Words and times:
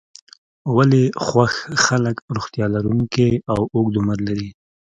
ولې 0.75 1.03
خوښ 1.25 1.53
خلک 1.85 2.15
روغتیا 2.35 2.65
لرونکی 2.75 3.29
او 3.51 3.59
اوږد 3.73 3.95
عمر 4.01 4.19
لري. 4.27 4.49